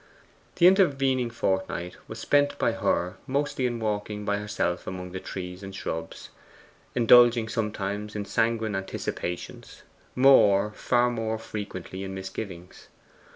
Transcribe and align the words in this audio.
The 0.55 0.65
intervening 0.65 1.29
fortnight 1.29 1.95
was 2.07 2.17
spent 2.17 2.57
by 2.57 2.71
her 2.71 3.17
mostly 3.27 3.67
in 3.67 3.77
walking 3.79 4.25
by 4.25 4.37
herself 4.39 4.87
among 4.87 5.11
the 5.11 5.19
shrubs 5.23 5.61
and 5.63 5.71
trees, 5.71 6.29
indulging 6.95 7.47
sometimes 7.47 8.15
in 8.15 8.25
sanguine 8.25 8.75
anticipations; 8.75 9.83
more, 10.15 10.71
far 10.71 11.11
more 11.11 11.37
frequently, 11.37 12.03
in 12.03 12.15
misgivings. 12.15 12.87